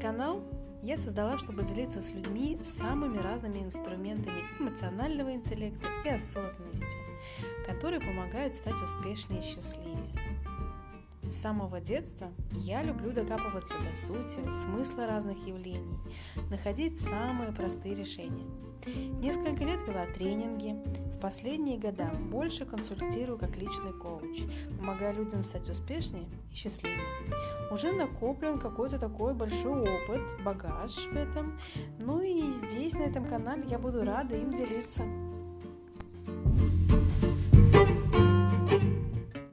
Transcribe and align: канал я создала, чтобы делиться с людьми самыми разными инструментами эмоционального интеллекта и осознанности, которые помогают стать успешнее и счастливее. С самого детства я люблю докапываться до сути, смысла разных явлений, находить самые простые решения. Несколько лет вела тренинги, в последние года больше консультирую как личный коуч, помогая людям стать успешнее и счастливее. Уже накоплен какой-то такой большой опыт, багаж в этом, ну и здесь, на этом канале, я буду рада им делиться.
канал 0.00 0.42
я 0.82 0.98
создала, 0.98 1.38
чтобы 1.38 1.62
делиться 1.64 2.00
с 2.00 2.10
людьми 2.10 2.58
самыми 2.62 3.18
разными 3.18 3.58
инструментами 3.58 4.42
эмоционального 4.58 5.32
интеллекта 5.32 5.86
и 6.04 6.08
осознанности, 6.08 6.86
которые 7.66 8.00
помогают 8.00 8.54
стать 8.54 8.74
успешнее 8.74 9.40
и 9.40 9.44
счастливее. 9.44 10.27
С 11.38 11.42
самого 11.42 11.80
детства 11.80 12.32
я 12.50 12.82
люблю 12.82 13.12
докапываться 13.12 13.72
до 13.78 13.96
сути, 13.96 14.40
смысла 14.60 15.06
разных 15.06 15.38
явлений, 15.46 15.96
находить 16.50 17.00
самые 17.00 17.52
простые 17.52 17.94
решения. 17.94 18.44
Несколько 19.20 19.62
лет 19.62 19.80
вела 19.86 20.06
тренинги, 20.12 20.74
в 21.14 21.20
последние 21.20 21.78
года 21.78 22.10
больше 22.28 22.64
консультирую 22.64 23.38
как 23.38 23.56
личный 23.56 23.92
коуч, 23.92 24.40
помогая 24.80 25.12
людям 25.12 25.44
стать 25.44 25.68
успешнее 25.68 26.26
и 26.50 26.56
счастливее. 26.56 26.98
Уже 27.70 27.92
накоплен 27.92 28.58
какой-то 28.58 28.98
такой 28.98 29.32
большой 29.32 29.82
опыт, 29.82 30.20
багаж 30.44 30.96
в 30.96 31.16
этом, 31.16 31.60
ну 32.00 32.20
и 32.20 32.52
здесь, 32.52 32.94
на 32.94 33.02
этом 33.02 33.24
канале, 33.26 33.62
я 33.68 33.78
буду 33.78 34.02
рада 34.02 34.34
им 34.34 34.52
делиться. 34.56 35.04